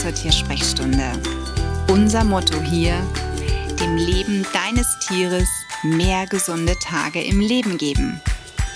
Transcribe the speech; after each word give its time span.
zur 0.00 0.14
Tiersprechstunde. 0.14 1.20
Unser 1.88 2.22
Motto 2.22 2.60
hier, 2.62 2.94
dem 3.80 3.96
Leben 3.96 4.46
deines 4.52 4.86
Tieres 5.00 5.48
mehr 5.82 6.26
gesunde 6.26 6.76
Tage 6.78 7.20
im 7.20 7.40
Leben 7.40 7.78
geben. 7.78 8.20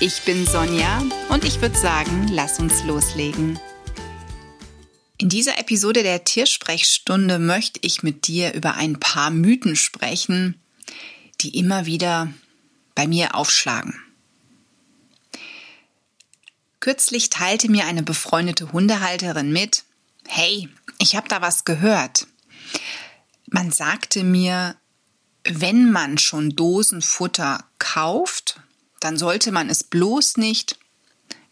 Ich 0.00 0.23
bin 0.23 0.45
Sonja 0.46 1.00
und 1.29 1.45
ich 1.45 1.61
würde 1.61 1.79
sagen, 1.79 2.27
lass 2.29 2.59
uns 2.59 2.82
loslegen. 2.84 3.56
In 5.16 5.29
dieser 5.29 5.61
Episode 5.61 6.02
der 6.02 6.24
Tiersprechstunde 6.24 7.39
möchte 7.39 7.79
ich 7.82 8.02
mit 8.02 8.27
dir 8.27 8.52
über 8.54 8.75
ein 8.75 8.98
paar 8.98 9.30
Mythen 9.30 9.77
sprechen, 9.77 10.61
die 11.41 11.57
immer 11.57 11.86
wieder 11.86 12.32
bei 12.96 13.07
mir 13.07 13.37
aufschlagen. 13.37 13.95
Kürzlich 16.80 17.30
teilte 17.30 17.70
mir 17.70 17.84
eine 17.84 18.02
befreundete 18.02 18.73
Hundehalterin 18.73 19.52
mit, 19.52 19.84
hey, 20.27 20.68
ich 21.02 21.16
habe 21.16 21.29
da 21.29 21.42
was 21.42 21.65
gehört. 21.65 22.27
Man 23.47 23.73
sagte 23.73 24.23
mir, 24.23 24.77
wenn 25.45 25.91
man 25.91 26.16
schon 26.16 26.51
Dosenfutter 26.55 27.65
kauft, 27.79 28.60
dann 29.01 29.19
sollte 29.19 29.51
man 29.51 29.69
es 29.69 29.83
bloß 29.83 30.37
nicht 30.37 30.79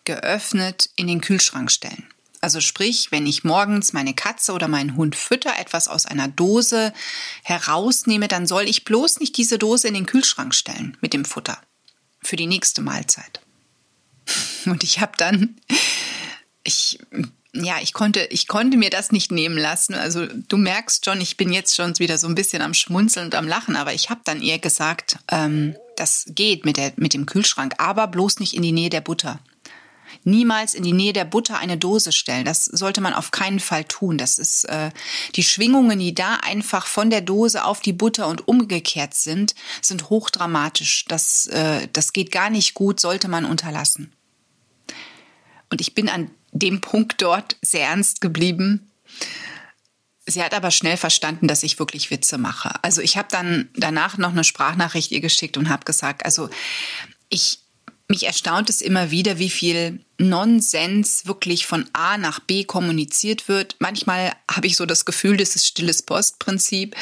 geöffnet 0.05 0.91
in 0.95 1.09
den 1.09 1.21
Kühlschrank 1.21 1.71
stellen. 1.71 2.07
Also 2.41 2.61
sprich, 2.61 3.11
wenn 3.11 3.27
ich 3.27 3.45
morgens 3.45 3.93
meine 3.93 4.15
Katze 4.15 4.53
oder 4.53 4.69
meinen 4.69 4.97
Hund 4.97 5.15
fütter, 5.15 5.59
etwas 5.59 5.89
aus 5.89 6.07
einer 6.07 6.29
Dose 6.29 6.95
herausnehme, 7.43 8.29
dann 8.29 8.47
soll 8.47 8.63
ich 8.63 8.85
bloß 8.85 9.19
nicht 9.19 9.37
diese 9.37 9.59
Dose 9.59 9.89
in 9.89 9.95
den 9.95 10.07
Kühlschrank 10.07 10.55
stellen 10.55 10.97
mit 11.01 11.13
dem 11.13 11.25
Futter 11.25 11.61
für 12.23 12.37
die 12.37 12.47
nächste 12.47 12.81
Mahlzeit. 12.81 13.41
Und 14.65 14.85
ich 14.85 15.01
habe 15.01 15.13
dann, 15.19 15.61
ich, 16.63 17.01
ja, 17.53 17.77
ich 17.83 17.93
konnte, 17.93 18.21
ich 18.31 18.47
konnte 18.47 18.77
mir 18.77 18.91
das 18.91 19.11
nicht 19.13 19.33
nehmen 19.33 19.59
lassen. 19.59 19.95
Also 19.95 20.27
du 20.27 20.57
merkst 20.57 21.05
schon, 21.05 21.21
ich 21.21 21.37
bin 21.37 21.53
jetzt 21.53 21.75
schon 21.75 21.99
wieder 21.99 22.17
so 22.17 22.29
ein 22.29 22.35
bisschen 22.35 22.63
am 22.63 22.75
Schmunzeln 22.75 23.27
und 23.27 23.35
am 23.35 23.49
Lachen, 23.49 23.77
aber 23.77 23.93
ich 23.93 24.09
habe 24.11 24.21
dann 24.25 24.41
ihr 24.41 24.59
gesagt, 24.59 25.19
ähm, 25.31 25.75
das 25.97 26.27
geht 26.29 26.65
mit, 26.65 26.77
der, 26.77 26.93
mit 26.97 27.13
dem 27.13 27.27
Kühlschrank, 27.27 27.75
aber 27.79 28.07
bloß 28.07 28.39
nicht 28.39 28.55
in 28.55 28.63
die 28.63 28.73
Nähe 28.73 28.91
der 28.91 29.01
Butter. 29.01 29.41
Niemals 30.25 30.75
in 30.75 30.83
die 30.83 30.93
Nähe 30.93 31.13
der 31.13 31.25
Butter 31.25 31.59
eine 31.59 31.77
Dose 31.77 32.13
stellen. 32.13 32.45
Das 32.45 32.65
sollte 32.65 33.01
man 33.01 33.15
auf 33.15 33.31
keinen 33.31 33.61
Fall 33.61 33.85
tun. 33.85 34.19
Das 34.19 34.39
ist 34.39 34.65
äh, 34.65 34.91
die 35.35 35.43
Schwingungen, 35.43 35.99
die 35.99 36.15
da 36.15 36.37
einfach 36.43 36.87
von 36.87 37.11
der 37.11 37.21
Dose 37.21 37.65
auf 37.65 37.81
die 37.81 37.93
Butter 37.93 38.27
und 38.29 38.47
umgekehrt 38.47 39.15
sind, 39.15 39.55
sind 39.81 40.11
hochdramatisch. 40.11 41.05
Das, 41.07 41.47
äh, 41.47 41.89
das 41.93 42.13
geht 42.13 42.33
gar 42.33 42.51
nicht 42.51 42.75
gut, 42.75 43.01
sollte 43.01 43.29
man 43.29 43.45
unterlassen. 43.45 44.13
Und 45.71 45.81
ich 45.81 45.95
bin 45.95 46.09
an 46.09 46.31
dem 46.53 46.81
Punkt 46.81 47.23
dort 47.23 47.57
sehr 47.63 47.87
ernst 47.87 48.21
geblieben. 48.21 48.91
Sie 50.27 50.43
hat 50.43 50.55
aber 50.55 50.71
schnell 50.71 50.97
verstanden, 50.97 51.49
dass 51.49 51.63
ich 51.63 51.79
wirklich 51.79 52.11
Witze 52.11 52.39
mache. 52.39 52.73
Also 52.83 53.01
ich 53.01 53.17
habe 53.17 53.29
dann 53.31 53.69
danach 53.75 54.19
noch 54.19 54.31
eine 54.31 54.45
Sprachnachricht 54.45 55.11
ihr 55.11 55.21
geschickt 55.21 55.57
und 55.57 55.69
habe 55.69 55.85
gesagt, 55.85 56.25
also 56.25 56.51
ich 57.29 57.61
mich 58.11 58.27
erstaunt 58.27 58.69
es 58.69 58.83
immer 58.83 59.13
wieder, 59.13 59.39
wie 59.39 59.51
viel 59.51 60.05
Nonsens 60.19 61.27
wirklich 61.27 61.65
von 61.65 61.89
A 61.93 62.19
nach 62.19 62.41
B 62.41 62.65
kommuniziert 62.65 63.47
wird. 63.47 63.77
Manchmal 63.79 64.33
habe 64.51 64.67
ich 64.67 64.77
so 64.77 64.85
das 64.85 65.05
Gefühl, 65.05 65.37
das 65.37 65.55
ist 65.55 65.67
stilles 65.67 66.03
Postprinzip, 66.03 66.97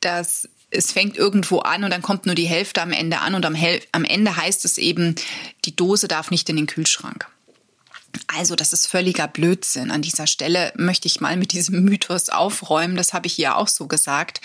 dass 0.00 0.46
es 0.70 0.92
fängt 0.92 1.16
irgendwo 1.16 1.60
an 1.60 1.84
und 1.84 1.90
dann 1.90 2.02
kommt 2.02 2.26
nur 2.26 2.34
die 2.34 2.46
Hälfte 2.46 2.82
am 2.82 2.92
Ende 2.92 3.20
an 3.20 3.34
und 3.34 3.44
am, 3.46 3.56
am 3.92 4.04
Ende 4.04 4.36
heißt 4.36 4.64
es 4.66 4.78
eben, 4.78 5.14
die 5.64 5.74
Dose 5.74 6.06
darf 6.06 6.30
nicht 6.30 6.48
in 6.48 6.56
den 6.56 6.66
Kühlschrank. 6.66 7.26
Also, 8.26 8.56
das 8.56 8.72
ist 8.72 8.86
völliger 8.86 9.28
Blödsinn. 9.28 9.90
An 9.90 10.02
dieser 10.02 10.26
Stelle 10.26 10.72
möchte 10.76 11.06
ich 11.06 11.20
mal 11.20 11.36
mit 11.36 11.52
diesem 11.52 11.84
Mythos 11.84 12.28
aufräumen. 12.28 12.96
Das 12.96 13.12
habe 13.12 13.26
ich 13.26 13.34
hier 13.34 13.56
auch 13.56 13.68
so 13.68 13.86
gesagt. 13.86 14.40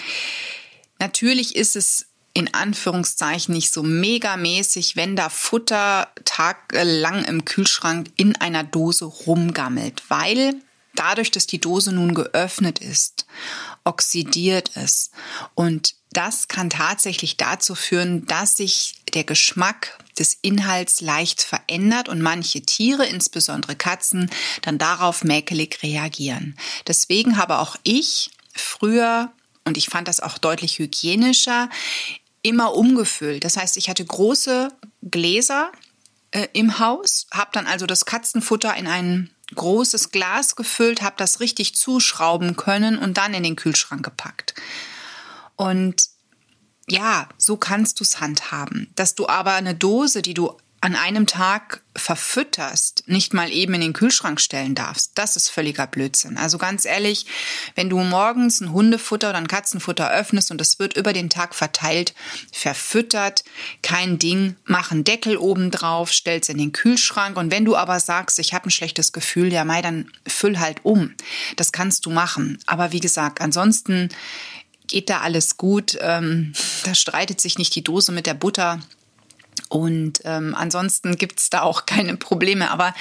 Natürlich 1.00 1.56
ist 1.56 1.76
es 1.76 2.08
in 2.34 2.54
Anführungszeichen 2.54 3.56
nicht 3.56 3.72
so 3.72 3.82
megamäßig, 3.82 4.98
wenn 4.98 5.16
da 5.16 5.30
Futter 5.30 6.10
tagelang 6.26 7.24
im 7.24 7.46
Kühlschrank 7.46 8.12
in 8.18 8.36
einer 8.36 8.64
Dose 8.64 9.06
rumgammelt, 9.06 10.04
weil 10.10 10.56
dadurch, 10.96 11.32
dass 11.32 11.48
die 11.48 11.62
Dose 11.62 11.94
nun 11.94 12.14
geöffnet 12.14 12.80
ist, 12.80 13.26
oxidiert 13.86 14.72
es 14.76 15.12
und 15.54 15.95
das 16.16 16.48
kann 16.48 16.70
tatsächlich 16.70 17.38
dazu 17.38 17.76
führen, 17.76 18.26
dass 18.26 18.58
sich 18.58 18.96
der 19.14 19.24
Geschmack 19.24 19.98
des 20.18 20.38
Inhalts 20.42 21.02
leicht 21.02 21.42
verändert 21.42 22.10
und 22.10 22.22
manche 22.22 22.62
Tiere, 22.62 23.06
insbesondere 23.06 23.76
Katzen, 23.76 24.30
dann 24.62 24.78
darauf 24.78 25.24
mäkelig 25.24 25.84
reagieren. 25.84 26.58
Deswegen 26.88 27.38
habe 27.38 27.60
auch 27.60 27.76
ich 27.84 28.32
früher, 28.54 29.32
und 29.66 29.78
ich 29.78 29.90
fand 29.90 30.08
das 30.08 30.22
auch 30.22 30.38
deutlich 30.38 30.80
hygienischer, 30.80 31.70
immer 32.42 32.76
umgefüllt. 32.76 33.44
Das 33.44 33.58
heißt, 33.58 33.76
ich 33.76 33.90
hatte 33.90 34.06
große 34.06 34.70
Gläser 35.02 35.72
äh, 36.32 36.48
im 36.54 36.80
Haus, 36.80 37.28
habe 37.34 37.50
dann 37.54 37.68
also 37.68 37.86
das 37.86 38.06
Katzenfutter 38.06 38.76
in 38.78 38.88
ein 38.88 39.32
großes 39.54 40.12
Glas 40.12 40.56
gefüllt, 40.56 41.02
habe 41.02 41.16
das 41.18 41.40
richtig 41.40 41.76
zuschrauben 41.76 42.56
können 42.56 42.98
und 42.98 43.18
dann 43.18 43.34
in 43.34 43.44
den 43.44 43.56
Kühlschrank 43.56 44.04
gepackt. 44.04 44.56
Und 45.56 46.10
ja, 46.88 47.30
so 47.38 47.58
kannst 47.58 48.00
du 48.00 48.04
es 48.04 48.20
handhaben. 48.20 48.92
Dass 48.96 49.16
du 49.16 49.28
aber 49.28 49.54
eine 49.54 49.76
Dose, 49.76 50.22
die 50.22 50.34
du 50.34 50.56
an 50.86 50.96
einem 50.96 51.26
Tag 51.26 51.82
verfütterst, 51.96 53.06
nicht 53.08 53.34
mal 53.34 53.52
eben 53.52 53.74
in 53.74 53.82
den 53.82 53.94
Kühlschrank 53.94 54.40
stellen 54.40 54.76
darfst, 54.76 55.14
das 55.16 55.36
ist 55.36 55.50
völliger 55.50 55.88
Blödsinn. 55.88 56.38
Also 56.38 56.60
ganz 56.60 56.86
ehrlich, 56.86 57.26
wenn 57.74 57.90
du 57.90 57.98
morgens 58.02 58.62
ein 58.62 58.72
Hundefutter 58.72 59.30
oder 59.30 59.40
ein 59.40 59.48
Katzenfutter 59.48 60.12
öffnest 60.12 60.52
und 60.52 60.62
es 60.62 60.78
wird 60.78 60.96
über 60.96 61.12
den 61.12 61.32
Tag 61.32 61.56
verteilt, 61.56 62.14
verfüttert, 62.52 63.44
kein 63.82 64.20
Ding, 64.20 64.58
mach 64.66 64.92
einen 64.92 65.04
Deckel 65.04 65.38
oben 65.38 65.72
drauf, 65.72 66.12
stell's 66.12 66.50
in 66.50 66.60
den 66.60 66.72
Kühlschrank 66.72 67.36
und 67.36 67.50
wenn 67.50 67.66
du 67.66 67.76
aber 67.76 68.00
sagst, 68.00 68.38
ich 68.38 68.54
habe 68.54 68.68
ein 68.68 68.72
schlechtes 68.72 69.12
Gefühl, 69.12 69.52
ja 69.52 69.66
Mai, 69.66 69.82
dann 69.82 70.12
füll 70.28 70.60
halt 70.60 70.86
um. 70.86 71.16
Das 71.56 71.72
kannst 71.72 72.06
du 72.06 72.12
machen. 72.12 72.60
Aber 72.68 72.92
wie 72.92 73.00
gesagt, 73.00 73.42
ansonsten 73.42 74.10
geht 74.88 75.10
da 75.10 75.22
alles 75.22 75.58
gut. 75.58 75.98
Ähm, 76.02 76.54
da 76.84 76.96
streitet 76.96 77.42
sich 77.42 77.58
nicht 77.58 77.76
die 77.76 77.84
Dose 77.84 78.12
mit 78.12 78.26
der 78.26 78.34
Butter. 78.34 78.80
Und 79.70 80.22
ähm, 80.24 80.56
ansonsten 80.56 81.16
gibt's 81.16 81.50
da 81.50 81.62
auch 81.62 81.86
keine 81.86 82.18
Probleme. 82.18 82.72
Aber 82.72 82.94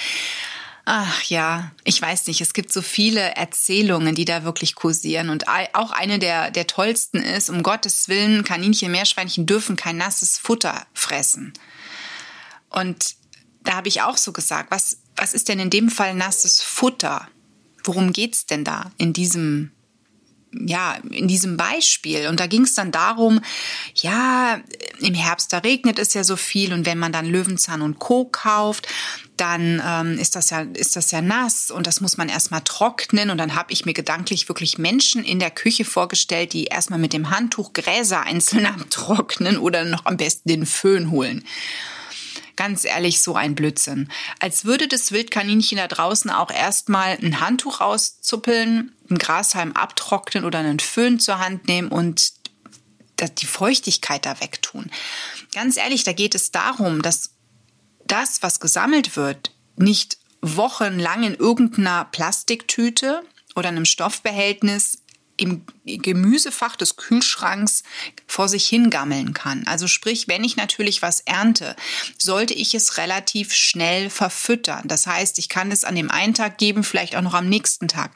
ach 0.85 1.23
ja, 1.25 1.73
ich 1.85 2.01
weiß 2.01 2.27
nicht, 2.27 2.41
es 2.41 2.53
gibt 2.53 2.73
so 2.73 2.83
viele 2.83 3.37
Erzählungen, 3.37 4.15
die 4.15 4.25
da 4.25 4.45
wirklich 4.45 4.75
kursieren. 4.75 5.31
Und 5.31 5.49
auch 5.49 5.91
eine 5.91 6.19
der, 6.19 6.51
der 6.51 6.67
tollsten 6.67 7.23
ist, 7.23 7.51
um 7.51 7.63
Gottes 7.63 8.09
Willen, 8.09 8.45
Kaninchen, 8.45 8.93
Meerschweinchen 8.93 9.47
dürfen 9.47 9.77
kein 9.77 9.97
nasses 9.97 10.39
Futter 10.39 10.87
fressen. 10.93 11.53
Und 12.71 13.17
da 13.63 13.75
habe 13.75 13.89
ich 13.89 14.03
auch 14.03 14.17
so 14.17 14.33
gesagt, 14.33 14.71
was, 14.71 14.99
was 15.17 15.33
ist 15.33 15.49
denn 15.49 15.59
in 15.59 15.71
dem 15.71 15.89
Fall 15.91 16.15
nasses 16.15 16.61
Futter? 16.61 17.29
Worum 17.83 18.13
geht's 18.13 18.47
denn 18.47 18.65
da 18.65 18.91
in 18.99 19.13
diesem 19.13 19.71
ja, 20.67 20.97
in 21.11 21.29
diesem 21.29 21.57
Beispiel. 21.57 22.29
Und 22.29 22.41
da 22.41 22.47
ging 22.47 22.63
es 22.63 22.75
dann 22.75 22.91
darum, 22.93 23.41
ja, 23.95 24.61
im 25.01 25.15
Herbst, 25.15 25.53
da 25.53 25.59
regnet 25.59 25.99
es 25.99 26.15
ja 26.15 26.25
so 26.25 26.37
viel 26.37 26.73
und 26.73 26.87
wenn 26.87 26.99
man 26.99 27.13
dann 27.13 27.27
Löwenzahn 27.27 27.83
und 27.83 27.99
Co. 27.99 28.25
kauft, 28.25 28.89
dann 29.37 29.83
ähm, 29.85 30.19
ist 30.19 30.37
das 30.37 30.51
ja 30.51 30.61
ist 30.61 30.97
das 30.97 31.11
ja 31.11 31.21
nass 31.21 31.71
und 31.71 31.87
das 31.87 32.01
muss 32.01 32.17
man 32.17 32.29
erstmal 32.29 32.61
trocknen 32.61 33.31
und 33.31 33.39
dann 33.39 33.57
habe 33.57 33.73
ich 33.73 33.85
mir 33.85 33.93
gedanklich 33.93 34.49
wirklich 34.49 34.79
Menschen 34.79 35.25
in 35.25 35.41
der 35.41 35.51
Küche 35.51 35.85
vorgestellt, 35.85 36.53
die 36.53 36.67
erstmal 36.67 37.01
mit 37.01 37.13
dem 37.13 37.31
Handtuch 37.31 37.73
Gräser 37.73 38.23
einzeln 38.23 38.67
abtrocknen 38.67 39.59
oder 39.59 39.85
noch 39.85 40.07
am 40.07 40.17
besten 40.17 40.49
den 40.49 40.67
Föhn 40.67 41.11
holen. 41.11 41.45
Ganz 42.57 42.85
ehrlich, 42.85 43.21
so 43.21 43.35
ein 43.35 43.55
Blödsinn. 43.55 44.09
Als 44.39 44.65
würde 44.65 44.87
das 44.87 45.11
Wildkaninchen 45.11 45.79
da 45.79 45.89
draußen 45.89 46.31
auch 46.31 46.51
erstmal 46.51 47.19
ein 47.21 47.41
Handtuch 47.41 47.81
rauszuppeln, 47.81 48.93
einen 49.09 49.19
Grashalm 49.19 49.73
abtrocknen 49.73 50.45
oder 50.45 50.61
einen 50.61 50.81
Föhn 50.81 51.19
zur 51.19 51.39
Hand 51.39 51.67
nehmen 51.67 51.89
und 51.89 52.33
die 53.39 53.47
Feuchtigkeit 53.47 54.27
da 54.27 54.41
wegtun. 54.41 54.91
Ganz 55.53 55.77
ehrlich, 55.77 56.05
da 56.05 56.13
geht 56.13 56.35
es 56.35 56.51
darum, 56.51 57.01
dass 57.01 57.31
das, 58.07 58.43
was 58.43 58.61
gesammelt 58.61 59.17
wird, 59.17 59.53
nicht 59.77 60.19
wochenlang 60.43 61.23
in 61.23 61.35
irgendeiner 61.35 62.05
Plastiktüte 62.05 63.23
oder 63.57 63.69
einem 63.69 63.85
Stoffbehältnis 63.85 64.99
im 65.37 65.65
Gemüsefach 65.85 66.77
des 66.77 66.97
Kühlschranks 66.97 67.83
vor 68.27 68.49
sich 68.49 68.69
hingammeln 68.69 69.35
kann. 69.35 69.67
Also 69.67 69.87
sprich, 69.89 70.29
wenn 70.29 70.45
ich 70.45 70.57
natürlich 70.57 71.03
was 71.03 71.21
ernte, 71.21 71.75
sollte 72.19 72.55
ich 72.55 72.75
es 72.75 72.99
relativ 72.99 73.53
schnell 73.53 74.11
verfüttern. 74.11 74.83
Das 74.87 75.07
heißt, 75.07 75.39
ich 75.39 75.49
kann 75.49 75.73
es 75.73 75.85
an 75.85 75.97
dem 75.97 76.11
einen 76.11 76.35
Tag 76.35 76.59
geben, 76.59 76.85
vielleicht 76.85 77.17
auch 77.17 77.23
noch 77.23 77.35
am 77.35 77.49
nächsten 77.49 77.89
Tag. 77.89 78.13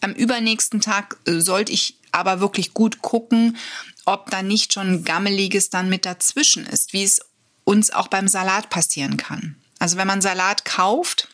Am 0.00 0.12
übernächsten 0.12 0.80
Tag 0.80 1.18
äh, 1.26 1.40
sollte 1.40 1.72
ich 1.72 1.98
aber 2.12 2.40
wirklich 2.40 2.74
gut 2.74 3.02
gucken, 3.02 3.56
ob 4.04 4.30
da 4.30 4.42
nicht 4.42 4.72
schon 4.72 5.04
Gammeliges 5.04 5.70
dann 5.70 5.88
mit 5.88 6.06
dazwischen 6.06 6.66
ist, 6.66 6.92
wie 6.92 7.02
es 7.02 7.20
uns 7.64 7.90
auch 7.90 8.08
beim 8.08 8.28
Salat 8.28 8.70
passieren 8.70 9.16
kann. 9.16 9.56
Also 9.78 9.96
wenn 9.96 10.06
man 10.06 10.22
Salat 10.22 10.64
kauft, 10.64 11.28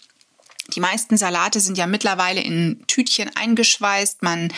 Die 0.69 0.81
meisten 0.81 1.17
Salate 1.17 1.59
sind 1.59 1.79
ja 1.79 1.87
mittlerweile 1.87 2.41
in 2.41 2.85
Tütchen 2.87 3.35
eingeschweißt. 3.35 4.23
Man 4.23 4.53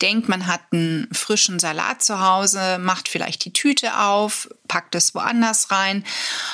denkt, 0.00 0.28
man 0.28 0.46
hat 0.46 0.60
einen 0.72 1.08
frischen 1.12 1.58
Salat 1.58 2.02
zu 2.02 2.20
Hause, 2.20 2.78
macht 2.78 3.08
vielleicht 3.08 3.44
die 3.44 3.52
Tüte 3.52 3.98
auf, 3.98 4.48
packt 4.66 4.94
es 4.94 5.14
woanders 5.14 5.70
rein 5.70 6.04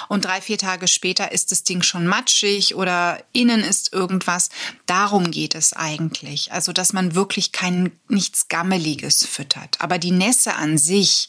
und 0.08 0.24
drei, 0.24 0.40
vier 0.40 0.58
Tage 0.58 0.88
später 0.88 1.32
ist 1.32 1.52
das 1.52 1.64
Ding 1.64 1.82
schon 1.82 2.06
matschig 2.06 2.74
oder 2.74 3.22
innen 3.32 3.60
ist 3.60 3.92
irgendwas. 3.92 4.48
Darum 4.86 5.30
geht 5.30 5.54
es 5.54 5.72
eigentlich. 5.72 6.52
Also, 6.52 6.72
dass 6.72 6.92
man 6.92 7.14
wirklich 7.14 7.52
kein, 7.52 7.92
nichts 8.08 8.48
Gammeliges 8.48 9.26
füttert. 9.26 9.80
Aber 9.80 9.98
die 9.98 10.12
Nässe 10.12 10.54
an 10.54 10.78
sich, 10.78 11.28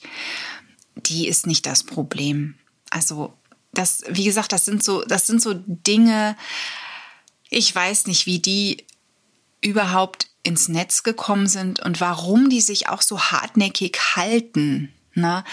die 0.96 1.28
ist 1.28 1.46
nicht 1.46 1.66
das 1.66 1.84
Problem. 1.84 2.56
Also, 2.90 3.34
das, 3.74 4.04
wie 4.08 4.24
gesagt, 4.24 4.54
das 4.54 4.66
sind 4.66 4.84
so, 4.84 5.04
das 5.04 5.28
sind 5.28 5.42
so 5.42 5.54
Dinge, 5.54 6.38
ich 7.50 7.74
weiß 7.74 8.08
nicht, 8.08 8.26
wie 8.26 8.40
die 8.40 8.86
überhaupt 9.62 10.28
ins 10.44 10.68
Netz 10.68 11.04
gekommen 11.04 11.48
sind 11.48 11.80
und 11.80 12.00
warum 12.02 12.50
die 12.50 12.62
sich 12.62 12.88
auch 12.88 13.02
so 13.02 13.20
hartnäckig 13.20 13.98
halten. 14.16 14.94
Ne? 15.14 15.44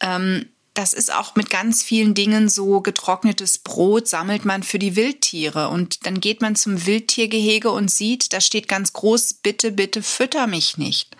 Ähm, 0.00 0.46
das 0.78 0.92
ist 0.92 1.12
auch 1.12 1.34
mit 1.34 1.50
ganz 1.50 1.82
vielen 1.82 2.14
Dingen 2.14 2.48
so 2.48 2.80
getrocknetes 2.80 3.58
Brot 3.58 4.06
sammelt 4.06 4.44
man 4.44 4.62
für 4.62 4.78
die 4.78 4.94
Wildtiere 4.94 5.68
und 5.68 6.06
dann 6.06 6.20
geht 6.20 6.40
man 6.40 6.54
zum 6.54 6.86
Wildtiergehege 6.86 7.70
und 7.72 7.90
sieht, 7.90 8.32
da 8.32 8.40
steht 8.40 8.68
ganz 8.68 8.92
groß, 8.92 9.34
bitte, 9.34 9.72
bitte 9.72 10.04
fütter 10.04 10.46
mich 10.46 10.78
nicht. 10.78 11.16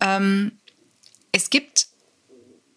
Ähm, 0.00 0.52
es 1.32 1.48
gibt 1.48 1.86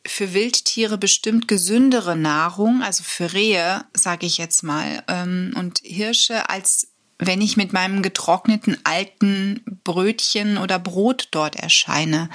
für 0.06 0.34
Wildtiere 0.34 0.98
bestimmt 0.98 1.48
gesündere 1.48 2.16
Nahrung, 2.16 2.84
also 2.84 3.04
für 3.04 3.34
Rehe, 3.34 3.86
sage 3.94 4.26
ich 4.26 4.38
jetzt 4.38 4.64
mal, 4.64 5.04
ähm, 5.08 5.54
und 5.56 5.80
Hirsche, 5.84 6.50
als 6.50 6.88
wenn 7.20 7.42
ich 7.42 7.58
mit 7.58 7.74
meinem 7.74 8.02
getrockneten 8.02 8.78
alten 8.84 9.62
Brötchen 9.84 10.58
oder 10.58 10.80
Brot 10.80 11.30
dort 11.32 11.56
erscheine. 11.56 12.30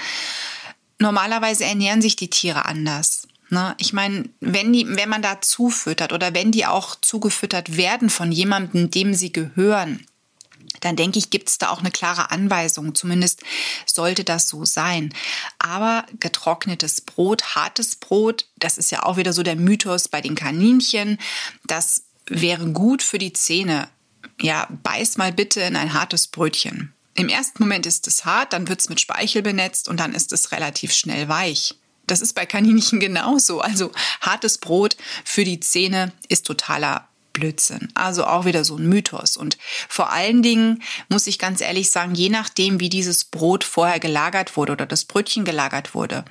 Normalerweise 0.99 1.65
ernähren 1.65 2.01
sich 2.01 2.17
die 2.17 2.31
Tiere 2.31 2.65
anders. 2.65 3.29
Ne? 3.51 3.75
Ich 3.79 3.93
meine, 3.93 4.29
wenn, 4.41 4.73
die, 4.73 4.87
wenn 4.89 5.09
man 5.09 5.23
da 5.23 5.41
zufüttert 5.41 6.13
oder 6.13 6.35
wenn 6.35 6.53
die 6.53 6.67
auch 6.67 6.97
zugefüttert 7.01 7.77
werden 7.77 8.11
von 8.11 8.33
jemandem, 8.33 8.91
dem 8.91 9.15
sie 9.15 9.33
gehören, 9.33 10.07
dann 10.81 10.97
denke 10.97 11.19
ich, 11.19 11.31
gibt 11.31 11.49
es 11.49 11.59
da 11.59 11.71
auch 11.71 11.81
eine 11.81 11.91
klare 11.91 12.31
Anweisung. 12.31 12.95
Zumindest 12.95 13.43
sollte 13.87 14.25
das 14.25 14.49
so 14.49 14.65
sein. 14.65 15.13
Aber 15.59 16.07
getrocknetes 16.21 17.01
Brot, 17.01 17.55
hartes 17.55 17.97
Brot, 17.97 18.47
das 18.57 18.79
ist 18.79 18.91
ja 18.91 19.05
auch 19.05 19.17
wieder 19.17 19.33
so 19.33 19.43
der 19.43 19.57
Mythos 19.57 20.09
bei 20.09 20.21
den 20.21 20.35
Kaninchen, 20.35 21.19
das 21.67 22.05
wäre 22.27 22.67
gut 22.67 23.03
für 23.03 23.19
die 23.19 23.33
Zähne. 23.33 23.89
Ja, 24.41 24.69
beiß 24.83 25.17
mal 25.17 25.33
bitte 25.33 25.61
in 25.61 25.77
ein 25.77 25.95
hartes 25.95 26.29
Brötchen. 26.29 26.93
Im 27.15 27.29
ersten 27.29 27.63
Moment 27.63 27.87
ist 27.87 28.07
es 28.07 28.25
hart, 28.25 28.53
dann 28.53 28.69
wird 28.69 28.81
es 28.81 28.89
mit 28.89 29.01
Speichel 29.01 29.43
benetzt 29.43 29.89
und 29.89 29.99
dann 29.99 30.15
ist 30.15 30.33
es 30.33 30.53
relativ 30.53 30.93
schnell 30.93 31.29
weich. 31.29 31.75
Das 32.07 32.21
ist 32.21 32.35
bei 32.35 32.47
Kaninchen 32.47 33.01
genauso. 33.01 33.61
Also 33.61 33.93
hartes 34.21 34.59
Brot 34.59 34.97
für 35.25 35.45
die 35.45 35.61
Zähne 35.61 36.13
ist 36.29 36.47
totaler 36.47 37.08
Blödsinn. 37.39 37.89
Also 37.95 38.27
auch 38.27 38.45
wieder 38.45 38.65
so 38.65 38.77
ein 38.77 38.89
Mythos. 38.89 39.37
Und 39.37 39.59
vor 39.89 40.11
allen 40.11 40.43
Dingen 40.43 40.83
muss 41.09 41.27
ich 41.27 41.39
ganz 41.39 41.61
ehrlich 41.61 41.91
sagen, 41.91 42.15
je 42.15 42.29
nachdem, 42.29 42.81
wie 42.81 42.89
dieses 42.89 43.25
Brot 43.25 43.65
vorher 43.65 44.01
gelagert 44.01 44.57
wurde 44.57 44.73
oder 44.73 44.87
das 44.87 45.05
Brötchen 45.05 45.45
gelagert 45.45 45.95
wurde, 45.95 46.25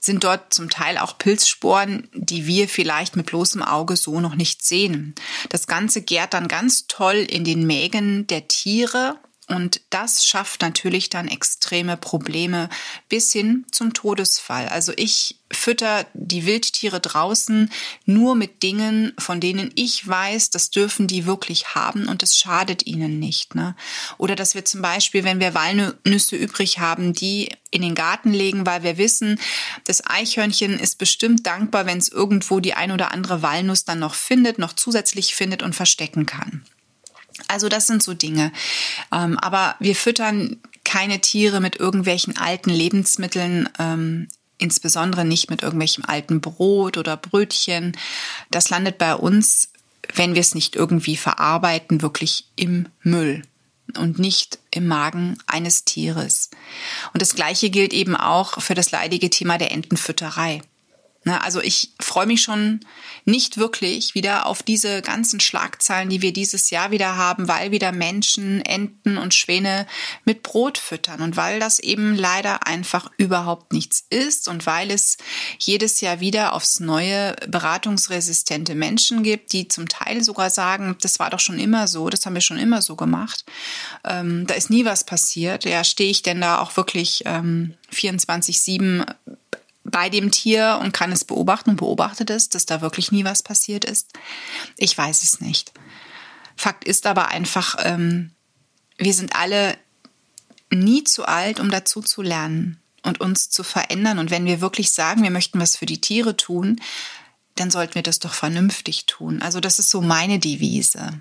sind 0.00 0.24
dort 0.24 0.52
zum 0.52 0.68
Teil 0.68 0.98
auch 0.98 1.16
Pilzsporen, 1.16 2.08
die 2.12 2.46
wir 2.46 2.68
vielleicht 2.68 3.14
mit 3.14 3.26
bloßem 3.26 3.62
Auge 3.62 3.96
so 3.96 4.20
noch 4.20 4.34
nicht 4.34 4.64
sehen. 4.64 5.14
Das 5.48 5.68
Ganze 5.68 6.02
gärt 6.02 6.34
dann 6.34 6.48
ganz 6.48 6.88
toll 6.88 7.16
in 7.16 7.44
den 7.44 7.66
Mägen 7.66 8.26
der 8.26 8.48
Tiere 8.48 9.18
und 9.48 9.80
das 9.90 10.24
schafft 10.24 10.62
natürlich 10.62 11.10
dann 11.10 11.26
extreme 11.26 11.96
Probleme 11.96 12.68
bis 13.08 13.32
hin 13.32 13.66
zum 13.72 13.92
Todesfall. 13.92 14.68
Also 14.68 14.92
ich 14.96 15.36
fütter 15.50 16.06
die 16.14 16.46
Wildtiere 16.46 17.00
draußen 17.00 17.70
nur 18.06 18.36
mit 18.36 18.62
Dingen, 18.62 19.12
von 19.18 19.40
denen 19.40 19.72
ich 19.74 20.06
weiß, 20.06 20.50
das 20.50 20.70
dürfen 20.70 21.08
die 21.08 21.26
wirklich 21.26 21.74
haben 21.74 22.06
und 22.06 22.22
es 22.22 22.38
schadet 22.38 22.86
ihnen 22.86 23.18
nicht. 23.18 23.56
Ne? 23.56 23.74
Oder 24.16 24.36
dass 24.36 24.54
wir 24.54 24.64
zum 24.64 24.80
Beispiel, 24.80 25.24
wenn 25.24 25.40
wir 25.40 25.54
Walnüsse 25.54 26.36
übrig 26.36 26.78
haben, 26.78 27.12
die 27.12 27.50
in 27.72 27.82
den 27.82 27.96
Garten 27.96 28.32
legen, 28.32 28.64
weil 28.64 28.84
wir 28.84 28.96
wissen, 28.96 29.40
das 29.84 30.06
Eichhörnchen 30.06 30.78
ist 30.78 30.98
bestimmt 30.98 31.46
dankbar, 31.46 31.84
wenn 31.84 31.98
es 31.98 32.08
irgendwo 32.08 32.60
die 32.60 32.74
ein 32.74 32.92
oder 32.92 33.12
andere 33.12 33.42
Walnuss 33.42 33.84
dann 33.84 33.98
noch 33.98 34.14
findet, 34.14 34.58
noch 34.58 34.72
zusätzlich 34.72 35.34
findet 35.34 35.64
und 35.64 35.74
verstecken 35.74 36.26
kann. 36.26 36.64
Also 37.48 37.68
das 37.68 37.86
sind 37.86 38.02
so 38.02 38.14
Dinge. 38.14 38.52
Ähm, 39.12 39.38
aber 39.38 39.76
wir 39.78 39.96
füttern 39.96 40.58
keine 40.84 41.20
Tiere 41.20 41.60
mit 41.60 41.76
irgendwelchen 41.76 42.36
alten 42.36 42.70
Lebensmitteln, 42.70 43.68
ähm, 43.78 44.28
insbesondere 44.58 45.24
nicht 45.24 45.50
mit 45.50 45.62
irgendwelchem 45.62 46.04
alten 46.04 46.40
Brot 46.40 46.96
oder 46.96 47.16
Brötchen. 47.16 47.96
Das 48.50 48.70
landet 48.70 48.98
bei 48.98 49.14
uns, 49.14 49.70
wenn 50.14 50.34
wir 50.34 50.40
es 50.40 50.54
nicht 50.54 50.76
irgendwie 50.76 51.16
verarbeiten, 51.16 52.02
wirklich 52.02 52.46
im 52.56 52.88
Müll 53.02 53.42
und 53.96 54.18
nicht 54.18 54.58
im 54.70 54.86
Magen 54.86 55.38
eines 55.46 55.84
Tieres. 55.84 56.50
Und 57.12 57.22
das 57.22 57.34
Gleiche 57.34 57.70
gilt 57.70 57.92
eben 57.92 58.16
auch 58.16 58.60
für 58.60 58.74
das 58.74 58.90
leidige 58.90 59.30
Thema 59.30 59.58
der 59.58 59.72
Entenfütterei. 59.72 60.62
Ne, 61.24 61.40
also 61.40 61.60
ich 61.60 61.92
freue 62.00 62.26
mich 62.26 62.42
schon 62.42 62.80
nicht 63.24 63.56
wirklich 63.56 64.16
wieder 64.16 64.46
auf 64.46 64.64
diese 64.64 65.02
ganzen 65.02 65.38
Schlagzeilen, 65.38 66.08
die 66.08 66.20
wir 66.20 66.32
dieses 66.32 66.70
Jahr 66.70 66.90
wieder 66.90 67.16
haben, 67.16 67.46
weil 67.46 67.70
wieder 67.70 67.92
Menschen, 67.92 68.60
Enten 68.62 69.18
und 69.18 69.32
Schwäne 69.32 69.86
mit 70.24 70.42
Brot 70.42 70.78
füttern 70.78 71.20
und 71.20 71.36
weil 71.36 71.60
das 71.60 71.78
eben 71.78 72.16
leider 72.16 72.66
einfach 72.66 73.08
überhaupt 73.18 73.72
nichts 73.72 74.04
ist 74.10 74.48
und 74.48 74.66
weil 74.66 74.90
es 74.90 75.16
jedes 75.60 76.00
Jahr 76.00 76.18
wieder 76.18 76.54
aufs 76.54 76.80
neue 76.80 77.36
beratungsresistente 77.46 78.74
Menschen 78.74 79.22
gibt, 79.22 79.52
die 79.52 79.68
zum 79.68 79.88
Teil 79.88 80.24
sogar 80.24 80.50
sagen, 80.50 80.96
das 81.02 81.20
war 81.20 81.30
doch 81.30 81.38
schon 81.38 81.60
immer 81.60 81.86
so, 81.86 82.10
das 82.10 82.26
haben 82.26 82.34
wir 82.34 82.40
schon 82.40 82.58
immer 82.58 82.82
so 82.82 82.96
gemacht. 82.96 83.44
Ähm, 84.02 84.44
da 84.48 84.54
ist 84.54 84.70
nie 84.70 84.84
was 84.84 85.04
passiert. 85.04 85.64
Ja, 85.66 85.84
stehe 85.84 86.10
ich 86.10 86.22
denn 86.22 86.40
da 86.40 86.58
auch 86.58 86.76
wirklich 86.76 87.22
ähm, 87.26 87.74
24-7 87.92 89.06
bei 89.84 90.08
dem 90.08 90.30
Tier 90.30 90.78
und 90.82 90.92
kann 90.92 91.12
es 91.12 91.24
beobachten 91.24 91.70
und 91.70 91.76
beobachtet 91.76 92.30
es, 92.30 92.48
dass 92.48 92.66
da 92.66 92.80
wirklich 92.80 93.12
nie 93.12 93.24
was 93.24 93.42
passiert 93.42 93.84
ist? 93.84 94.12
Ich 94.76 94.96
weiß 94.96 95.22
es 95.22 95.40
nicht. 95.40 95.72
Fakt 96.56 96.84
ist 96.84 97.06
aber 97.06 97.28
einfach, 97.28 97.76
ähm, 97.80 98.30
wir 98.96 99.14
sind 99.14 99.34
alle 99.34 99.76
nie 100.70 101.04
zu 101.04 101.24
alt, 101.24 101.60
um 101.60 101.70
dazu 101.70 102.00
zu 102.00 102.22
lernen 102.22 102.80
und 103.02 103.20
uns 103.20 103.50
zu 103.50 103.64
verändern. 103.64 104.18
Und 104.18 104.30
wenn 104.30 104.44
wir 104.44 104.60
wirklich 104.60 104.92
sagen, 104.92 105.22
wir 105.22 105.30
möchten 105.30 105.60
was 105.60 105.76
für 105.76 105.86
die 105.86 106.00
Tiere 106.00 106.36
tun, 106.36 106.80
dann 107.56 107.70
sollten 107.70 107.94
wir 107.94 108.02
das 108.02 108.18
doch 108.18 108.32
vernünftig 108.32 109.06
tun. 109.06 109.42
Also 109.42 109.60
das 109.60 109.78
ist 109.78 109.90
so 109.90 110.00
meine 110.00 110.38
Devise. 110.38 111.20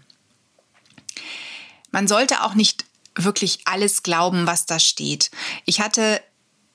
Man 1.92 2.08
sollte 2.08 2.44
auch 2.44 2.54
nicht 2.54 2.86
wirklich 3.16 3.62
alles 3.66 4.04
glauben, 4.04 4.48
was 4.48 4.66
da 4.66 4.80
steht. 4.80 5.32
Ich 5.66 5.82
hatte 5.82 6.22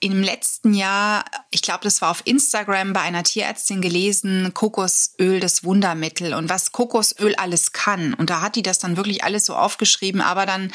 im 0.00 0.22
letzten 0.22 0.74
Jahr, 0.74 1.24
ich 1.50 1.62
glaube, 1.62 1.84
das 1.84 2.02
war 2.02 2.10
auf 2.10 2.22
Instagram 2.26 2.92
bei 2.92 3.00
einer 3.00 3.22
Tierärztin 3.22 3.80
gelesen, 3.80 4.52
Kokosöl, 4.52 5.40
das 5.40 5.64
Wundermittel 5.64 6.34
und 6.34 6.48
was 6.48 6.72
Kokosöl 6.72 7.34
alles 7.36 7.72
kann. 7.72 8.14
Und 8.14 8.30
da 8.30 8.40
hat 8.40 8.56
die 8.56 8.62
das 8.62 8.78
dann 8.78 8.96
wirklich 8.96 9.24
alles 9.24 9.46
so 9.46 9.54
aufgeschrieben, 9.54 10.20
aber 10.20 10.44
dann 10.44 10.72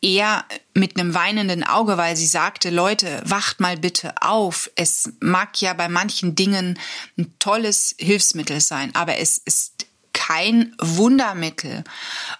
eher 0.00 0.44
mit 0.74 0.98
einem 0.98 1.14
weinenden 1.14 1.64
Auge, 1.64 1.96
weil 1.96 2.16
sie 2.16 2.26
sagte, 2.26 2.70
Leute, 2.70 3.22
wacht 3.24 3.60
mal 3.60 3.76
bitte 3.76 4.14
auf. 4.20 4.70
Es 4.76 5.12
mag 5.20 5.60
ja 5.60 5.72
bei 5.74 5.88
manchen 5.88 6.34
Dingen 6.34 6.78
ein 7.18 7.34
tolles 7.38 7.94
Hilfsmittel 7.98 8.60
sein, 8.60 8.94
aber 8.94 9.18
es 9.18 9.38
ist 9.38 9.86
kein 10.12 10.74
Wundermittel. 10.80 11.84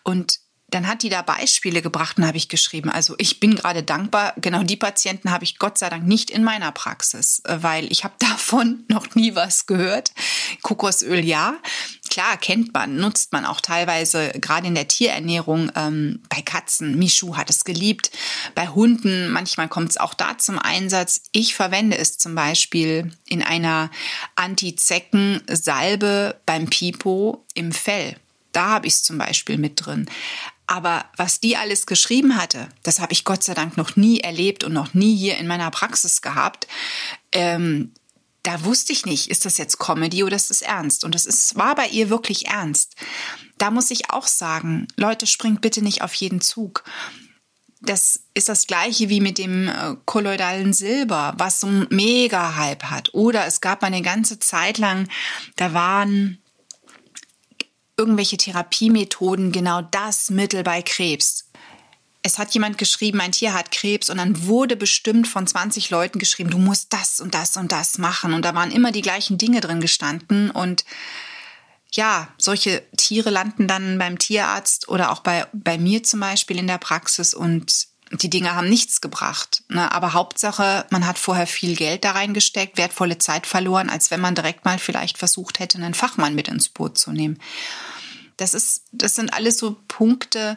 Und 0.03 0.41
dann 0.69 0.89
hat 0.89 1.03
die 1.03 1.09
da 1.09 1.23
Beispiele 1.23 1.81
gebracht 1.81 2.19
und 2.19 2.27
habe 2.27 2.37
ich 2.37 2.49
geschrieben. 2.49 2.91
Also 2.91 3.15
ich 3.19 3.39
bin 3.39 3.55
gerade 3.55 3.85
dankbar. 3.85 4.35
Genau 4.37 4.65
die 4.65 4.77
Patienten 4.77 5.31
habe 5.31 5.45
ich 5.45 5.59
Gott 5.59 5.79
sei 5.79 5.89
Dank 5.89 6.05
nicht 6.05 6.31
in 6.31 6.43
meiner 6.43 6.73
Praxis, 6.73 7.41
äh, 7.45 7.59
weil 7.61 7.91
ich 7.93 8.03
habe 8.03 8.15
davon 8.19 8.85
noch 8.89 9.15
nie 9.15 9.37
was 9.37 9.67
gehört. 9.67 10.13
Kokosöl 10.63 11.25
ja, 11.25 11.55
klar 12.11 12.37
kennt 12.37 12.75
man, 12.75 12.97
nutzt 12.97 13.33
man 13.33 13.45
auch 13.45 13.61
teilweise 13.61 14.31
gerade 14.41 14.67
in 14.67 14.75
der 14.75 14.89
Tierernährung 14.89 15.71
ähm, 15.77 16.23
bei 16.29 16.43
Katzen. 16.43 16.99
Michu 16.99 17.37
hat 17.37 17.49
es 17.49 17.65
geliebt. 17.65 18.11
Bei 18.55 18.69
Hunden 18.69 19.31
manchmal 19.31 19.69
kommt 19.69 19.91
es 19.91 19.99
auch 19.99 20.15
da 20.15 20.37
zum 20.39 20.59
Einsatz. 20.59 21.23
Ich 21.31 21.55
verwende 21.55 21.97
es 21.97 22.19
zum 22.19 22.35
Beispiel 22.35 23.13
in 23.27 23.43
einer 23.43 23.91
Anti-Zecken-Salbe 24.35 26.41
beim 26.45 26.67
Pipo 26.67 27.45
im 27.55 27.71
Fell. 27.71 28.17
Da 28.57 28.71
habe 28.71 28.87
ich 28.87 28.95
es 28.95 29.03
zum 29.03 29.19
Beispiel 29.19 29.59
mit 29.59 29.85
drin. 29.85 30.09
Aber 30.67 31.05
was 31.17 31.41
die 31.41 31.57
alles 31.57 31.87
geschrieben 31.87 32.37
hatte, 32.37 32.69
das 32.83 33.01
habe 33.01 33.13
ich 33.13 33.25
Gott 33.25 33.45
sei 33.45 33.55
Dank 33.55 33.77
noch 33.77 33.97
nie 33.97 34.21
erlebt 34.21 34.65
und 34.65 34.73
noch 34.73 34.95
nie 34.95 35.17
hier 35.17 35.39
in 35.39 35.47
meiner 35.47 35.71
Praxis 35.71 36.23
gehabt. 36.23 36.67
Ähm, 37.33 37.93
da 38.43 38.65
wusste 38.65 38.93
ich 38.93 39.07
nicht, 39.07 39.29
ist 39.29 39.45
das 39.45 39.59
jetzt 39.59 39.79
Comedy 39.79 40.23
oder 40.23 40.37
ist 40.37 40.51
das 40.51 40.63
ernst? 40.63 41.05
Und 41.05 41.15
das 41.15 41.57
war 41.57 41.75
bei 41.75 41.89
ihr 41.89 42.11
wirklich 42.11 42.47
ernst. 42.47 42.95
da 43.59 43.71
muss 43.71 43.91
ich 43.91 44.11
auch 44.11 44.27
sagen, 44.27 44.87
Leute, 44.97 45.27
springt 45.27 45.63
bitte 45.63 45.83
nicht 45.83 46.03
auf 46.03 46.15
jeden 46.15 46.41
Zug. 46.41 46.85
Das 47.81 48.21
ist 48.35 48.49
das 48.49 48.67
gleiche 48.67 49.09
wie 49.09 49.21
mit 49.21 49.39
dem 49.39 49.69
äh, 49.69 49.97
kolloidalen 50.05 50.73
Silber, 50.73 51.35
was 51.39 51.61
so 51.61 51.67
ein 51.67 51.87
Mega-Hype 51.91 52.85
hat. 52.85 53.15
Oder 53.15 53.47
es 53.47 53.61
gab 53.61 53.83
eine 53.83 54.03
ganze 54.03 54.39
Zeit 54.39 54.79
lang, 54.79 55.09
da 55.57 55.73
waren 55.73 56.39
irgendwelche 57.97 58.37
Therapiemethoden 58.37 59.53
genau 59.53 59.83
das 59.83 60.31
Mittel 60.31 60.63
bei 60.63 60.83
Krebs 60.83 61.47
es 62.27 62.39
hat 62.39 62.53
jemand 62.55 62.77
geschrieben, 62.77 63.21
ein 63.21 63.31
Tier 63.31 63.55
hat 63.55 63.71
Krebs 63.71 64.11
und 64.11 64.17
dann 64.17 64.47
wurde 64.47 64.75
bestimmt 64.75 65.29
von 65.29 65.47
20 65.47 65.91
Leuten 65.91 66.19
geschrieben, 66.19 66.51
du 66.51 66.59
musst 66.59 66.93
das 66.93 67.21
und 67.21 67.35
das 67.35 67.57
und 67.57 67.71
das 67.71 67.99
machen. 67.99 68.35
Und 68.35 68.45
da 68.45 68.53
waren 68.55 68.73
immer 68.73 68.91
die 68.91 69.01
gleichen 69.01 69.39
Dinge 69.39 69.61
drin 69.61 69.81
gestanden. 69.81 70.51
Und 70.51 70.85
ja, 71.93 72.29
solche 72.37 72.83
Tiere 72.97 73.31
landen 73.31 73.69
dann 73.69 73.99
beim 73.99 74.19
Tierarzt 74.19 74.89
oder 74.89 75.13
auch 75.13 75.21
bei, 75.21 75.47
bei 75.53 75.79
mir 75.79 76.03
zum 76.03 76.19
Beispiel 76.19 76.59
in 76.59 76.67
der 76.67 76.79
Praxis 76.79 77.33
und 77.33 77.87
die 78.13 78.31
Dinge 78.31 78.55
haben 78.55 78.69
nichts 78.69 79.01
gebracht. 79.01 79.65
Ne? 79.69 79.91
Aber 79.91 80.13
Hauptsache, 80.13 80.87
man 80.91 81.07
hat 81.07 81.19
vorher 81.19 81.47
viel 81.47 81.75
Geld 81.75 82.05
da 82.05 82.13
reingesteckt, 82.13 82.79
wertvolle 82.79 83.19
Zeit 83.19 83.47
verloren, 83.47 83.91
als 83.91 84.11
wenn 84.11 84.21
man 84.21 84.35
direkt 84.35 84.65
mal 84.65 84.79
vielleicht 84.79 85.19
versucht 85.19 85.59
hätte, 85.59 85.79
einen 85.79 85.95
Fachmann 85.95 86.35
mit 86.35 86.49
ins 86.49 86.69
Boot 86.69 86.99
zu 86.99 87.13
nehmen. 87.13 87.39
Das 88.37 88.55
ist, 88.55 88.85
das 88.93 89.15
sind 89.15 89.33
alles 89.33 89.59
so 89.59 89.77
Punkte, 89.89 90.57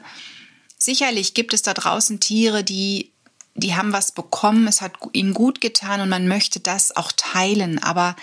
Sicherlich 0.82 1.34
gibt 1.34 1.54
es 1.54 1.62
da 1.62 1.74
draußen 1.74 2.22
Tiere, 2.22 2.64
die, 2.64 3.12
die 3.54 3.76
haben 3.76 3.92
was 3.92 4.14
bekommen, 4.14 4.66
es 4.66 4.82
hat 4.82 4.94
ihnen 5.12 5.34
gut 5.34 5.60
getan 5.60 6.00
und 6.00 6.08
man 6.08 6.30
möchte 6.30 6.62
das 6.62 6.96
auch 6.96 7.12
teilen. 7.12 7.84
Aber 7.84 8.16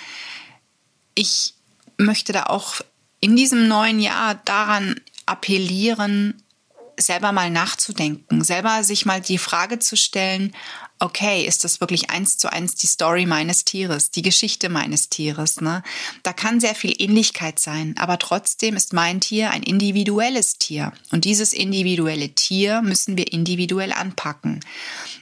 ich 1.14 1.54
möchte 1.98 2.32
da 2.32 2.44
auch 2.44 2.80
in 3.20 3.36
diesem 3.36 3.68
neuen 3.68 4.00
Jahr 4.00 4.36
daran 4.46 4.98
appellieren, 5.26 6.42
selber 6.98 7.32
mal 7.32 7.50
nachzudenken, 7.50 8.42
selber 8.42 8.82
sich 8.84 9.06
mal 9.06 9.20
die 9.20 9.38
Frage 9.38 9.78
zu 9.78 9.96
stellen, 9.96 10.54
okay, 10.98 11.44
ist 11.44 11.64
das 11.64 11.80
wirklich 11.80 12.10
eins 12.10 12.38
zu 12.38 12.50
eins 12.50 12.74
die 12.74 12.86
Story 12.86 13.26
meines 13.26 13.64
Tieres, 13.64 14.10
die 14.10 14.22
Geschichte 14.22 14.68
meines 14.68 15.08
Tieres? 15.08 15.60
Ne? 15.60 15.82
Da 16.22 16.32
kann 16.32 16.60
sehr 16.60 16.74
viel 16.74 16.94
Ähnlichkeit 16.98 17.58
sein, 17.58 17.94
aber 17.98 18.18
trotzdem 18.18 18.76
ist 18.76 18.92
mein 18.92 19.20
Tier 19.20 19.50
ein 19.50 19.62
individuelles 19.62 20.58
Tier. 20.58 20.92
Und 21.10 21.24
dieses 21.24 21.52
individuelle 21.52 22.30
Tier 22.30 22.82
müssen 22.82 23.16
wir 23.16 23.32
individuell 23.32 23.92
anpacken. 23.92 24.60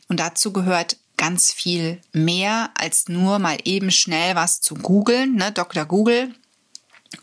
Und 0.08 0.20
dazu 0.20 0.52
gehört 0.52 0.96
ganz 1.16 1.52
viel 1.52 2.00
mehr 2.12 2.70
als 2.74 3.08
nur 3.08 3.38
mal 3.38 3.58
eben 3.64 3.90
schnell 3.90 4.34
was 4.34 4.60
zu 4.60 4.74
googeln, 4.74 5.36
ne? 5.36 5.52
Dr. 5.52 5.84
Google, 5.84 6.34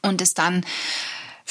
und 0.02 0.22
es 0.22 0.34
dann 0.34 0.66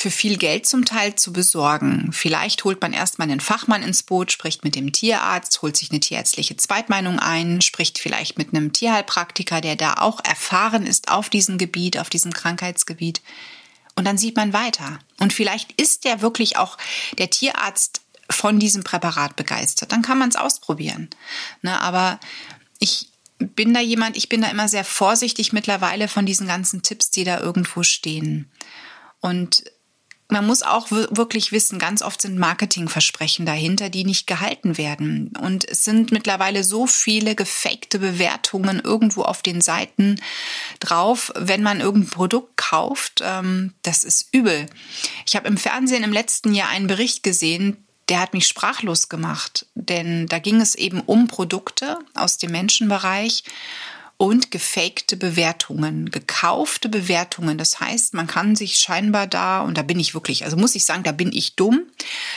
für 0.00 0.10
viel 0.10 0.38
Geld 0.38 0.64
zum 0.64 0.86
Teil 0.86 1.14
zu 1.16 1.30
besorgen. 1.30 2.08
Vielleicht 2.10 2.64
holt 2.64 2.80
man 2.80 2.94
erstmal 2.94 3.30
einen 3.30 3.40
Fachmann 3.40 3.82
ins 3.82 4.02
Boot, 4.02 4.32
spricht 4.32 4.64
mit 4.64 4.74
dem 4.74 4.92
Tierarzt, 4.92 5.60
holt 5.60 5.76
sich 5.76 5.90
eine 5.90 6.00
tierärztliche 6.00 6.56
Zweitmeinung 6.56 7.18
ein, 7.18 7.60
spricht 7.60 7.98
vielleicht 7.98 8.38
mit 8.38 8.54
einem 8.54 8.72
Tierheilpraktiker, 8.72 9.60
der 9.60 9.76
da 9.76 9.94
auch 9.98 10.24
erfahren 10.24 10.86
ist 10.86 11.10
auf 11.10 11.28
diesem 11.28 11.58
Gebiet, 11.58 11.98
auf 11.98 12.08
diesem 12.08 12.32
Krankheitsgebiet. 12.32 13.20
Und 13.94 14.06
dann 14.06 14.16
sieht 14.16 14.36
man 14.36 14.54
weiter. 14.54 15.00
Und 15.18 15.34
vielleicht 15.34 15.72
ist 15.72 16.06
der 16.06 16.22
wirklich 16.22 16.56
auch 16.56 16.78
der 17.18 17.28
Tierarzt 17.28 18.00
von 18.30 18.58
diesem 18.58 18.82
Präparat 18.82 19.36
begeistert. 19.36 19.92
Dann 19.92 20.00
kann 20.00 20.18
man 20.18 20.30
es 20.30 20.36
ausprobieren. 20.36 21.10
Ne, 21.60 21.78
aber 21.78 22.18
ich 22.78 23.10
bin 23.38 23.74
da 23.74 23.80
jemand, 23.80 24.16
ich 24.16 24.30
bin 24.30 24.40
da 24.40 24.48
immer 24.48 24.66
sehr 24.66 24.84
vorsichtig 24.84 25.52
mittlerweile 25.52 26.08
von 26.08 26.24
diesen 26.24 26.46
ganzen 26.46 26.80
Tipps, 26.80 27.10
die 27.10 27.24
da 27.24 27.38
irgendwo 27.38 27.82
stehen. 27.82 28.50
Und 29.20 29.62
man 30.30 30.46
muss 30.46 30.62
auch 30.62 30.90
wirklich 30.90 31.52
wissen, 31.52 31.78
ganz 31.78 32.02
oft 32.02 32.22
sind 32.22 32.38
Marketingversprechen 32.38 33.46
dahinter, 33.46 33.90
die 33.90 34.04
nicht 34.04 34.26
gehalten 34.26 34.78
werden. 34.78 35.32
Und 35.40 35.68
es 35.68 35.84
sind 35.84 36.12
mittlerweile 36.12 36.64
so 36.64 36.86
viele 36.86 37.34
gefakte 37.34 37.98
Bewertungen 37.98 38.80
irgendwo 38.80 39.22
auf 39.22 39.42
den 39.42 39.60
Seiten 39.60 40.20
drauf, 40.78 41.32
wenn 41.36 41.62
man 41.62 41.80
irgendein 41.80 42.10
Produkt 42.10 42.56
kauft. 42.56 43.22
Ähm, 43.24 43.74
das 43.82 44.04
ist 44.04 44.28
übel. 44.32 44.66
Ich 45.26 45.36
habe 45.36 45.48
im 45.48 45.56
Fernsehen 45.56 46.04
im 46.04 46.12
letzten 46.12 46.54
Jahr 46.54 46.68
einen 46.68 46.86
Bericht 46.86 47.22
gesehen, 47.22 47.76
der 48.08 48.20
hat 48.20 48.34
mich 48.34 48.46
sprachlos 48.46 49.08
gemacht. 49.08 49.66
Denn 49.74 50.26
da 50.26 50.38
ging 50.38 50.60
es 50.60 50.74
eben 50.74 51.00
um 51.00 51.28
Produkte 51.28 51.98
aus 52.14 52.38
dem 52.38 52.50
Menschenbereich 52.50 53.44
und 54.20 54.50
gefakte 54.50 55.16
Bewertungen, 55.16 56.10
gekaufte 56.10 56.90
Bewertungen. 56.90 57.56
Das 57.56 57.80
heißt, 57.80 58.12
man 58.12 58.26
kann 58.26 58.54
sich 58.54 58.76
scheinbar 58.76 59.26
da, 59.26 59.62
und 59.62 59.78
da 59.78 59.82
bin 59.82 59.98
ich 59.98 60.12
wirklich, 60.12 60.44
also 60.44 60.58
muss 60.58 60.74
ich 60.74 60.84
sagen, 60.84 61.04
da 61.04 61.12
bin 61.12 61.32
ich 61.32 61.56
dumm. 61.56 61.84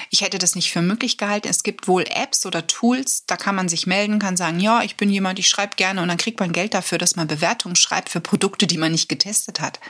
Ich 0.10 0.22
hätte 0.22 0.38
das 0.38 0.56
nicht 0.56 0.72
für 0.72 0.82
möglich 0.82 1.18
gehalten. 1.18 1.50
Es 1.50 1.62
gibt 1.62 1.90
wohl 1.90 2.06
Apps 2.10 2.46
oder 2.46 2.68
Tools, 2.68 3.26
da 3.26 3.36
kann 3.36 3.56
man 3.56 3.68
sich 3.68 3.86
melden, 3.86 4.18
kann 4.18 4.38
sagen, 4.38 4.62
ja, 4.62 4.82
ich 4.82 4.96
bin 4.96 5.10
jemand, 5.10 5.40
ich 5.40 5.50
schreibe 5.50 5.76
gerne 5.76 6.02
und 6.02 6.08
dann 6.08 6.16
kriegt 6.16 6.40
man 6.40 6.54
Geld 6.54 6.74
dafür, 6.74 7.00
dass 7.00 7.18
man 7.18 7.28
Bewertungen 7.28 7.76
schreibt 7.76 8.08
für 8.08 8.22
Produkte, 8.22 8.66
die 8.66 8.78
man 8.78 8.94
nicht 8.94 9.10
getestet 9.10 9.60
hat. 9.60 9.82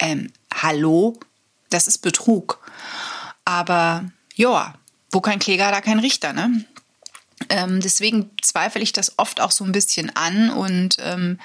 Ähm, 0.00 0.32
hallo? 0.52 1.20
Das 1.68 1.86
ist 1.86 1.98
Betrug. 1.98 2.58
Aber 3.44 4.10
ja, 4.34 4.74
wo 5.12 5.20
kein 5.20 5.38
Kläger, 5.38 5.70
da 5.70 5.80
kein 5.80 6.00
Richter, 6.00 6.32
ne? 6.32 6.64
Ähm, 7.48 7.80
deswegen 7.80 8.30
zweifle 8.42 8.82
ich 8.82 8.92
das 8.92 9.18
oft 9.18 9.40
auch 9.40 9.50
so 9.50 9.64
ein 9.64 9.72
bisschen 9.72 10.14
an 10.14 10.50
und 10.50 10.96
ähm, 11.00 11.38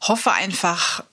hoffe 0.00 0.32
einfach, 0.32 1.04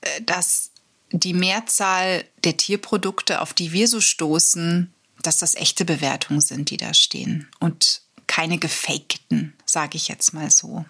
äh, 0.00 0.22
dass 0.22 0.70
die 1.10 1.34
Mehrzahl 1.34 2.24
der 2.44 2.56
Tierprodukte, 2.56 3.40
auf 3.40 3.54
die 3.54 3.72
wir 3.72 3.88
so 3.88 4.00
stoßen, 4.00 4.92
dass 5.22 5.38
das 5.38 5.54
echte 5.54 5.84
Bewertungen 5.84 6.40
sind, 6.40 6.70
die 6.70 6.76
da 6.76 6.94
stehen 6.94 7.48
und 7.60 8.02
keine 8.26 8.58
gefakten, 8.58 9.54
sage 9.64 9.96
ich 9.96 10.08
jetzt 10.08 10.34
mal 10.34 10.50
so. 10.50 10.84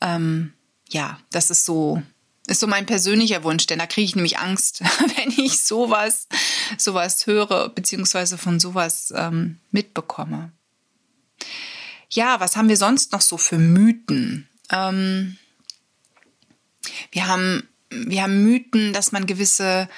Ähm, 0.00 0.52
ja, 0.88 1.18
das 1.30 1.50
ist 1.50 1.64
so 1.64 2.02
ist 2.48 2.60
so 2.60 2.68
mein 2.68 2.86
persönlicher 2.86 3.42
Wunsch, 3.42 3.66
denn 3.66 3.80
da 3.80 3.86
kriege 3.86 4.04
ich 4.04 4.14
nämlich 4.14 4.38
Angst, 4.38 4.80
wenn 5.16 5.30
ich 5.30 5.64
sowas 5.64 6.28
sowas 6.78 7.26
höre 7.26 7.68
beziehungsweise 7.70 8.38
von 8.38 8.60
sowas 8.60 9.12
ähm, 9.16 9.58
mitbekomme. 9.70 10.52
Ja, 12.10 12.40
was 12.40 12.56
haben 12.56 12.68
wir 12.68 12.76
sonst 12.76 13.12
noch 13.12 13.20
so 13.20 13.36
für 13.36 13.58
Mythen? 13.58 14.48
Ähm, 14.70 15.36
wir 17.12 17.26
haben, 17.26 17.68
wir 17.90 18.22
haben 18.22 18.42
Mythen, 18.44 18.92
dass 18.92 19.12
man 19.12 19.26
gewisse 19.26 19.88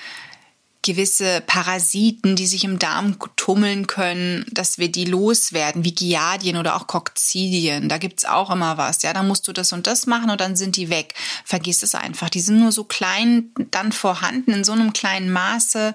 gewisse 0.89 1.43
Parasiten, 1.43 2.35
die 2.35 2.47
sich 2.47 2.65
im 2.65 2.79
Darm 2.79 3.19
tummeln 3.37 3.87
können, 3.87 4.47
dass 4.51 4.79
wir 4.79 4.91
die 4.91 5.05
loswerden, 5.05 5.85
wie 5.85 5.93
Giardien 5.93 6.57
oder 6.57 6.77
auch 6.77 6.87
Kokzidien. 6.87 7.91
Da 7.91 7.99
gibt's 7.99 8.25
auch 8.25 8.51
immer 8.51 8.79
was. 8.79 9.03
Ja, 9.03 9.13
da 9.13 9.23
musst 9.23 9.47
du 9.47 9.53
das 9.53 9.75
und 9.75 9.87
das 9.87 10.07
machen 10.07 10.31
und 10.31 10.41
dann 10.41 10.57
sind 10.57 10.77
die 10.77 10.89
weg. 10.89 11.13
Vergiss 11.45 11.83
es 11.83 11.95
einfach. 11.95 12.31
Die 12.31 12.41
sind 12.41 12.59
nur 12.59 12.73
so 12.73 12.85
klein 12.85 13.51
dann 13.71 13.93
vorhanden, 13.93 14.55
in 14.55 14.65
so 14.65 14.73
einem 14.73 14.95
kleinen 14.95 15.31
Maße. 15.31 15.95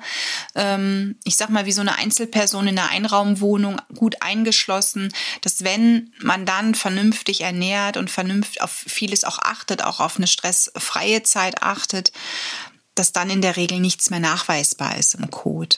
Ähm, 0.53 1.15
ich 1.23 1.37
sag 1.37 1.49
mal, 1.49 1.65
wie 1.65 1.71
so 1.71 1.81
eine 1.81 1.97
Einzelperson 1.97 2.67
in 2.67 2.77
einer 2.77 2.91
Einraumwohnung 2.91 3.81
gut 3.95 4.21
eingeschlossen, 4.21 5.11
dass 5.41 5.63
wenn 5.63 6.13
man 6.21 6.45
dann 6.45 6.75
vernünftig 6.75 7.41
ernährt 7.41 7.97
und 7.97 8.11
vernünftig 8.11 8.61
auf 8.61 8.69
vieles 8.69 9.23
auch 9.23 9.39
achtet, 9.39 9.83
auch 9.83 9.99
auf 9.99 10.17
eine 10.17 10.27
stressfreie 10.27 11.23
Zeit 11.23 11.63
achtet, 11.63 12.11
dass 12.95 13.11
dann 13.11 13.29
in 13.29 13.41
der 13.41 13.57
Regel 13.57 13.79
nichts 13.79 14.09
mehr 14.09 14.19
nachweisbar 14.19 14.97
ist 14.97 15.15
im 15.15 15.29
Code. 15.31 15.77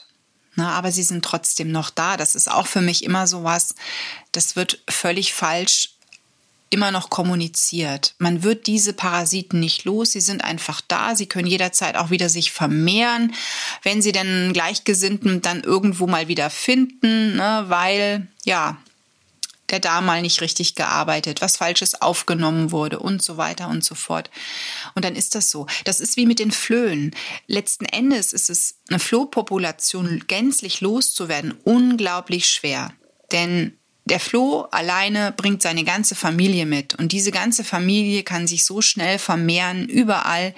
Na, 0.54 0.72
aber 0.72 0.90
sie 0.90 1.02
sind 1.02 1.24
trotzdem 1.24 1.70
noch 1.70 1.90
da. 1.90 2.16
Das 2.16 2.34
ist 2.34 2.50
auch 2.50 2.66
für 2.66 2.80
mich 2.80 3.04
immer 3.04 3.26
so 3.26 3.44
was, 3.44 3.74
das 4.32 4.56
wird 4.56 4.82
völlig 4.88 5.34
falsch 5.34 5.90
immer 6.70 6.90
noch 6.90 7.10
kommuniziert. 7.10 8.14
Man 8.18 8.42
wird 8.42 8.66
diese 8.66 8.92
Parasiten 8.92 9.60
nicht 9.60 9.84
los, 9.84 10.12
sie 10.12 10.20
sind 10.20 10.42
einfach 10.42 10.80
da, 10.80 11.14
sie 11.14 11.26
können 11.26 11.46
jederzeit 11.46 11.96
auch 11.96 12.10
wieder 12.10 12.28
sich 12.28 12.50
vermehren, 12.50 13.34
wenn 13.82 14.02
sie 14.02 14.12
denn 14.12 14.52
Gleichgesinnten 14.52 15.42
dann 15.42 15.62
irgendwo 15.62 16.06
mal 16.06 16.26
wieder 16.26 16.50
finden, 16.50 17.36
ne, 17.36 17.66
weil 17.68 18.26
ja, 18.44 18.78
der 19.70 19.80
Darm 19.80 20.06
mal 20.06 20.22
nicht 20.22 20.40
richtig 20.40 20.74
gearbeitet, 20.74 21.40
was 21.40 21.56
Falsches 21.56 22.00
aufgenommen 22.00 22.70
wurde 22.70 22.98
und 22.98 23.22
so 23.22 23.36
weiter 23.36 23.68
und 23.68 23.84
so 23.84 23.94
fort. 23.94 24.30
Und 24.94 25.04
dann 25.04 25.16
ist 25.16 25.34
das 25.34 25.50
so. 25.50 25.66
Das 25.84 26.00
ist 26.00 26.16
wie 26.16 26.26
mit 26.26 26.38
den 26.38 26.50
Flöhen. 26.50 27.14
Letzten 27.46 27.84
Endes 27.84 28.32
ist 28.32 28.50
es 28.50 28.76
eine 28.88 28.98
Flohpopulation 28.98 30.24
gänzlich 30.26 30.80
loszuwerden 30.80 31.54
unglaublich 31.64 32.48
schwer. 32.48 32.92
Denn 33.32 33.76
der 34.04 34.20
Floh 34.20 34.68
alleine 34.70 35.32
bringt 35.36 35.62
seine 35.62 35.82
ganze 35.82 36.14
Familie 36.14 36.64
mit 36.64 36.94
und 36.94 37.10
diese 37.10 37.32
ganze 37.32 37.64
Familie 37.64 38.22
kann 38.22 38.46
sich 38.46 38.64
so 38.64 38.80
schnell 38.80 39.18
vermehren 39.18 39.88
überall, 39.88 40.54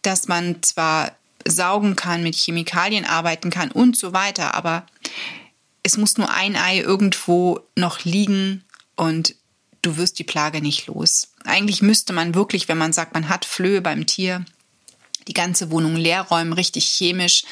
dass 0.00 0.26
man 0.26 0.62
zwar 0.62 1.12
saugen 1.46 1.96
kann, 1.96 2.22
mit 2.22 2.34
Chemikalien 2.34 3.04
arbeiten 3.04 3.50
kann 3.50 3.70
und 3.70 3.96
so 3.96 4.12
weiter, 4.14 4.54
aber 4.54 4.86
es 5.88 5.96
muss 5.96 6.18
nur 6.18 6.30
ein 6.30 6.54
Ei 6.54 6.80
irgendwo 6.80 7.60
noch 7.74 8.04
liegen 8.04 8.62
und 8.94 9.34
du 9.80 9.96
wirst 9.96 10.18
die 10.18 10.24
Plage 10.24 10.60
nicht 10.60 10.86
los. 10.86 11.28
Eigentlich 11.44 11.80
müsste 11.80 12.12
man 12.12 12.34
wirklich, 12.34 12.68
wenn 12.68 12.76
man 12.76 12.92
sagt, 12.92 13.14
man 13.14 13.30
hat 13.30 13.46
Flöhe 13.46 13.80
beim 13.80 14.04
Tier, 14.04 14.44
die 15.28 15.32
ganze 15.32 15.70
Wohnung 15.70 15.96
leer 15.96 16.20
räumen, 16.22 16.52
richtig 16.52 16.84
chemisch 16.84 17.44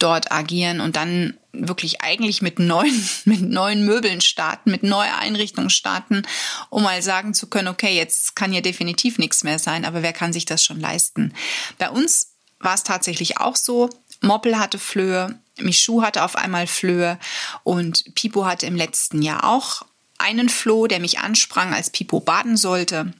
dort 0.00 0.32
agieren 0.32 0.80
und 0.80 0.96
dann 0.96 1.38
wirklich 1.52 2.00
eigentlich 2.00 2.42
mit 2.42 2.58
neuen, 2.58 3.08
mit 3.26 3.42
neuen 3.42 3.84
Möbeln 3.84 4.20
starten, 4.22 4.72
mit 4.72 4.82
neuer 4.82 5.16
Einrichtung 5.18 5.70
starten, 5.70 6.22
um 6.70 6.82
mal 6.82 7.00
sagen 7.00 7.32
zu 7.32 7.46
können, 7.46 7.68
okay, 7.68 7.94
jetzt 7.94 8.34
kann 8.34 8.50
hier 8.50 8.62
definitiv 8.62 9.18
nichts 9.18 9.44
mehr 9.44 9.60
sein, 9.60 9.84
aber 9.84 10.02
wer 10.02 10.12
kann 10.12 10.32
sich 10.32 10.46
das 10.46 10.64
schon 10.64 10.80
leisten? 10.80 11.32
Bei 11.78 11.90
uns 11.90 12.32
war 12.58 12.74
es 12.74 12.82
tatsächlich 12.82 13.38
auch 13.38 13.54
so. 13.54 13.88
Moppel 14.20 14.58
hatte 14.58 14.80
Flöhe, 14.80 15.38
Michu 15.60 16.02
hatte 16.02 16.22
auf 16.22 16.36
einmal 16.36 16.66
Flöhe 16.66 17.18
und 17.64 18.14
Pipo 18.14 18.44
hatte 18.44 18.66
im 18.66 18.76
letzten 18.76 19.22
Jahr 19.22 19.44
auch 19.44 19.84
einen 20.18 20.48
Floh, 20.48 20.88
der 20.88 20.98
mich 20.98 21.20
ansprang, 21.20 21.72
als 21.72 21.90
Pipo 21.90 22.20
baden 22.20 22.56
sollte. 22.56 23.12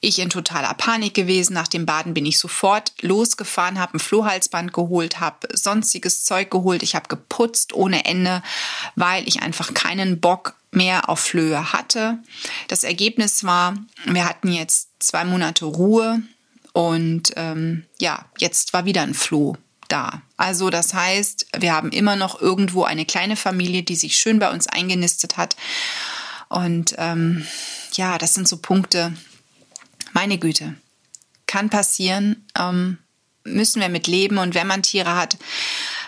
Ich 0.00 0.18
in 0.18 0.30
totaler 0.30 0.72
Panik 0.74 1.12
gewesen. 1.14 1.52
Nach 1.52 1.68
dem 1.68 1.84
Baden 1.84 2.14
bin 2.14 2.24
ich 2.24 2.38
sofort 2.38 2.92
losgefahren, 3.02 3.78
habe 3.78 3.96
ein 3.96 4.00
Flohhalsband 4.00 4.72
geholt, 4.72 5.20
habe 5.20 5.48
sonstiges 5.52 6.24
Zeug 6.24 6.50
geholt. 6.50 6.82
Ich 6.82 6.94
habe 6.94 7.08
geputzt 7.08 7.74
ohne 7.74 8.06
Ende, 8.06 8.42
weil 8.96 9.28
ich 9.28 9.42
einfach 9.42 9.74
keinen 9.74 10.20
Bock 10.20 10.54
mehr 10.70 11.08
auf 11.08 11.20
Flöhe 11.20 11.72
hatte. 11.72 12.18
Das 12.68 12.82
Ergebnis 12.82 13.44
war, 13.44 13.76
wir 14.06 14.26
hatten 14.26 14.50
jetzt 14.50 14.88
zwei 14.98 15.24
Monate 15.24 15.66
Ruhe 15.66 16.22
und 16.72 17.32
ähm, 17.36 17.84
ja, 18.00 18.24
jetzt 18.38 18.72
war 18.72 18.84
wieder 18.84 19.02
ein 19.02 19.14
Floh 19.14 19.56
da. 19.88 20.22
Also 20.36 20.70
das 20.70 20.94
heißt, 20.94 21.46
wir 21.58 21.74
haben 21.74 21.90
immer 21.90 22.16
noch 22.16 22.40
irgendwo 22.40 22.84
eine 22.84 23.06
kleine 23.06 23.36
Familie, 23.36 23.82
die 23.82 23.96
sich 23.96 24.16
schön 24.16 24.38
bei 24.38 24.50
uns 24.50 24.66
eingenistet 24.66 25.36
hat. 25.36 25.56
Und 26.48 26.94
ähm, 26.98 27.46
ja, 27.92 28.18
das 28.18 28.34
sind 28.34 28.48
so 28.48 28.58
Punkte. 28.58 29.14
Meine 30.12 30.38
Güte, 30.38 30.74
kann 31.46 31.70
passieren, 31.70 32.46
ähm, 32.58 32.98
müssen 33.44 33.80
wir 33.80 33.88
mit 33.88 34.06
leben. 34.06 34.38
Und 34.38 34.54
wenn 34.54 34.66
man 34.66 34.82
Tiere 34.82 35.16
hat, 35.16 35.36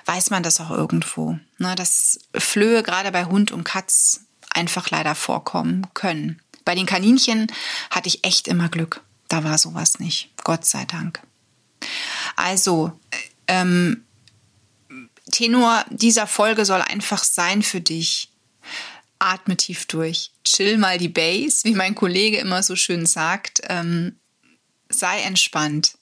weiß 0.06 0.30
man 0.30 0.42
das 0.42 0.60
auch 0.60 0.70
irgendwo. 0.70 1.38
Ne, 1.58 1.74
dass 1.74 2.20
Flöhe 2.34 2.82
gerade 2.82 3.12
bei 3.12 3.24
Hund 3.24 3.50
und 3.52 3.64
Katz 3.64 4.20
einfach 4.50 4.90
leider 4.90 5.14
vorkommen 5.14 5.86
können. 5.94 6.40
Bei 6.64 6.74
den 6.74 6.86
Kaninchen 6.86 7.46
hatte 7.90 8.08
ich 8.08 8.24
echt 8.24 8.48
immer 8.48 8.68
Glück. 8.68 9.02
Da 9.28 9.44
war 9.44 9.58
sowas 9.58 9.98
nicht. 9.98 10.30
Gott 10.44 10.64
sei 10.64 10.84
Dank. 10.84 11.20
Also, 12.36 12.92
ähm, 13.50 14.04
Tenor 15.30 15.84
dieser 15.90 16.26
Folge 16.26 16.64
soll 16.64 16.82
einfach 16.82 17.24
sein 17.24 17.62
für 17.62 17.80
dich 17.80 18.30
atme 19.18 19.56
tief 19.56 19.84
durch, 19.86 20.32
chill 20.44 20.78
mal 20.78 20.98
die 20.98 21.08
Base, 21.08 21.64
wie 21.64 21.74
mein 21.74 21.94
Kollege 21.94 22.38
immer 22.38 22.62
so 22.62 22.74
schön 22.74 23.06
sagt, 23.06 23.60
ähm, 23.68 24.16
sei 24.88 25.20
entspannt. 25.20 25.98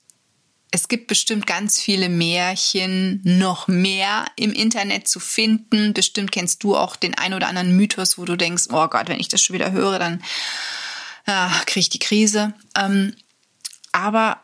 Es 0.71 0.89
gibt 0.89 1.09
bestimmt 1.09 1.47
ganz 1.47 1.81
viele 1.81 2.09
Märchen, 2.09 3.21
noch 3.25 3.69
mehr 3.69 4.27
im 4.37 4.53
Internet 4.53 5.09
zu 5.09 5.19
finden. 5.19 5.95
Bestimmt 5.95 6.31
kennst 6.31 6.63
du 6.63 6.77
auch 6.77 6.95
den 6.95 7.15
ein 7.15 7.35
oder 7.35 7.49
anderen 7.49 7.75
Mythos, 7.75 8.19
wo 8.19 8.25
du 8.25 8.37
denkst, 8.37 8.65
oh 8.71 8.87
Gott, 8.87 9.09
wenn 9.09 9.19
ich 9.19 9.29
das 9.29 9.43
schon 9.43 9.55
wieder 9.55 9.73
höre, 9.73 9.99
dann 9.99 10.23
ja, 11.27 11.51
kriege 11.67 11.81
ich 11.81 11.89
die 11.89 11.99
Krise. 11.99 12.55
Ähm, 12.77 13.15
aber 13.93 14.43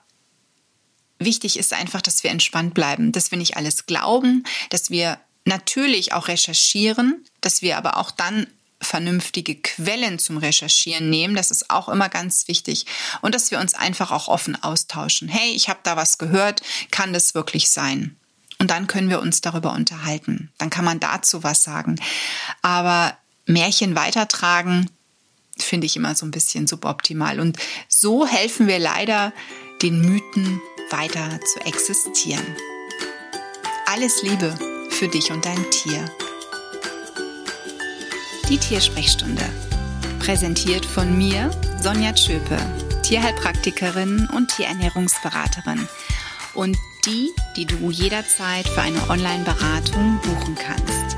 wichtig 1.24 1.58
ist 1.58 1.72
einfach, 1.72 2.02
dass 2.02 2.22
wir 2.22 2.30
entspannt 2.30 2.74
bleiben, 2.74 3.12
dass 3.12 3.30
wir 3.30 3.38
nicht 3.38 3.56
alles 3.56 3.86
glauben, 3.86 4.44
dass 4.70 4.90
wir 4.90 5.18
natürlich 5.44 6.12
auch 6.12 6.28
recherchieren, 6.28 7.24
dass 7.40 7.62
wir 7.62 7.76
aber 7.76 7.98
auch 7.98 8.10
dann 8.10 8.46
vernünftige 8.80 9.56
Quellen 9.56 10.18
zum 10.18 10.36
Recherchieren 10.36 11.10
nehmen. 11.10 11.34
Das 11.34 11.50
ist 11.50 11.70
auch 11.70 11.88
immer 11.88 12.08
ganz 12.08 12.48
wichtig. 12.48 12.86
Und 13.22 13.34
dass 13.34 13.50
wir 13.50 13.58
uns 13.58 13.74
einfach 13.74 14.10
auch 14.10 14.28
offen 14.28 14.62
austauschen. 14.62 15.28
Hey, 15.28 15.52
ich 15.52 15.68
habe 15.68 15.80
da 15.82 15.96
was 15.96 16.18
gehört. 16.18 16.62
Kann 16.90 17.12
das 17.12 17.34
wirklich 17.34 17.70
sein? 17.70 18.16
Und 18.58 18.70
dann 18.70 18.86
können 18.86 19.10
wir 19.10 19.20
uns 19.20 19.40
darüber 19.40 19.72
unterhalten. 19.72 20.52
Dann 20.58 20.70
kann 20.70 20.84
man 20.84 21.00
dazu 21.00 21.42
was 21.42 21.62
sagen. 21.62 21.96
Aber 22.62 23.16
Märchen 23.46 23.96
weitertragen, 23.96 24.88
finde 25.58 25.86
ich 25.86 25.96
immer 25.96 26.14
so 26.14 26.26
ein 26.26 26.30
bisschen 26.30 26.66
suboptimal. 26.66 27.40
Und 27.40 27.58
so 27.88 28.26
helfen 28.26 28.66
wir 28.66 28.78
leider 28.78 29.32
den 29.82 30.00
Mythen 30.00 30.60
weiter 30.96 31.28
zu 31.44 31.60
existieren. 31.60 32.56
Alles 33.86 34.22
Liebe 34.22 34.56
für 34.90 35.08
dich 35.08 35.32
und 35.32 35.44
dein 35.44 35.68
Tier. 35.70 36.04
Die 38.48 38.58
Tiersprechstunde. 38.58 39.42
Präsentiert 40.20 40.86
von 40.86 41.18
mir, 41.18 41.50
Sonja 41.82 42.12
Tschöpe, 42.12 42.56
Tierheilpraktikerin 43.02 44.28
und 44.34 44.54
Tierernährungsberaterin. 44.54 45.88
Und 46.54 46.76
die, 47.04 47.32
die 47.56 47.66
du 47.66 47.90
jederzeit 47.90 48.68
für 48.68 48.82
eine 48.82 49.10
Online-Beratung 49.10 50.20
buchen 50.22 50.54
kannst. 50.54 51.16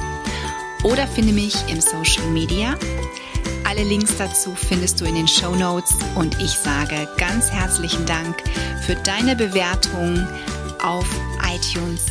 oder 0.82 1.06
finde 1.06 1.32
mich 1.32 1.54
im 1.68 1.80
Social 1.80 2.26
Media. 2.32 2.76
Alle 3.70 3.84
Links 3.84 4.16
dazu 4.16 4.52
findest 4.56 5.00
du 5.00 5.04
in 5.04 5.14
den 5.14 5.28
Show 5.28 5.54
Notes. 5.54 5.94
Und 6.16 6.36
ich 6.42 6.50
sage 6.50 7.06
ganz 7.18 7.52
herzlichen 7.52 8.04
Dank 8.04 8.42
für 8.84 8.96
deine 8.96 9.36
Bewertung 9.36 10.26
auf 10.82 11.06
iTunes 11.54 12.06